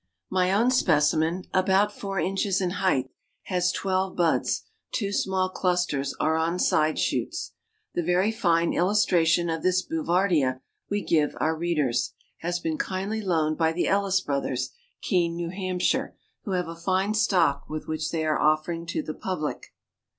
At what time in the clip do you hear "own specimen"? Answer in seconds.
0.51-1.43